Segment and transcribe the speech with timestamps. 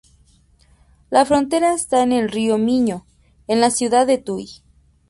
[1.11, 3.05] La frontera está en el río Miño,
[3.47, 4.49] en la ciudad de Tuy.